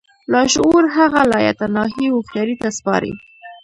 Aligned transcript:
لاشعور 0.31 0.83
هغه 0.97 1.21
لايتناهي 1.31 2.05
هوښياري 2.11 2.55
ته 2.61 2.69
سپاري. 2.77 3.13